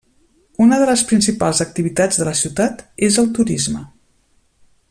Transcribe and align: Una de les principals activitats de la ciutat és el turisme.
Una 0.63 0.79
de 0.83 0.87
les 0.89 1.03
principals 1.11 1.61
activitats 1.67 2.19
de 2.21 2.27
la 2.31 2.35
ciutat 2.41 2.83
és 3.09 3.23
el 3.25 3.33
turisme. 3.41 3.87